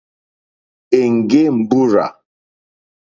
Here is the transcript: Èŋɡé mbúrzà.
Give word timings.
Èŋɡé 0.99 1.41
mbúrzà. 1.59 2.05